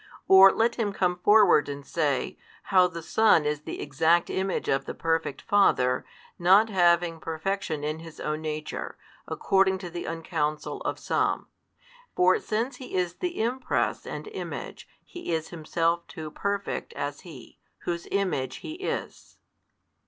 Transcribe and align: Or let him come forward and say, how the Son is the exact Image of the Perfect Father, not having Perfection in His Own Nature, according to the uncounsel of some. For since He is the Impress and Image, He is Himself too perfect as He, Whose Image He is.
Or 0.27 0.51
let 0.51 0.77
him 0.77 0.93
come 0.93 1.19
forward 1.19 1.69
and 1.69 1.85
say, 1.85 2.39
how 2.63 2.87
the 2.87 3.03
Son 3.03 3.45
is 3.45 3.61
the 3.61 3.79
exact 3.79 4.31
Image 4.31 4.67
of 4.67 4.85
the 4.85 4.95
Perfect 4.95 5.43
Father, 5.43 6.03
not 6.39 6.71
having 6.71 7.19
Perfection 7.19 7.83
in 7.83 7.99
His 7.99 8.19
Own 8.19 8.41
Nature, 8.41 8.97
according 9.27 9.77
to 9.77 9.91
the 9.91 10.05
uncounsel 10.07 10.81
of 10.81 10.97
some. 10.97 11.49
For 12.15 12.39
since 12.39 12.77
He 12.77 12.95
is 12.95 13.17
the 13.17 13.43
Impress 13.43 14.07
and 14.07 14.25
Image, 14.29 14.87
He 15.03 15.31
is 15.35 15.49
Himself 15.49 16.07
too 16.07 16.31
perfect 16.31 16.93
as 16.93 17.19
He, 17.21 17.59
Whose 17.81 18.07
Image 18.09 18.55
He 18.55 18.73
is. 18.73 19.37